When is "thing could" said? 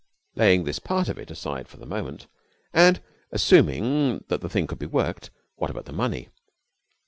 4.49-4.79